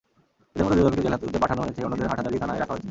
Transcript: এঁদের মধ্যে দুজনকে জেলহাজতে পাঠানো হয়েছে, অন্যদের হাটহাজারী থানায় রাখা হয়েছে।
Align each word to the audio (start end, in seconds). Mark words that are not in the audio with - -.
এঁদের 0.57 0.63
মধ্যে 0.67 0.83
দুজনকে 0.83 1.03
জেলহাজতে 1.05 1.39
পাঠানো 1.43 1.61
হয়েছে, 1.63 1.79
অন্যদের 1.85 2.09
হাটহাজারী 2.11 2.37
থানায় 2.41 2.59
রাখা 2.61 2.71
হয়েছে। 2.73 2.79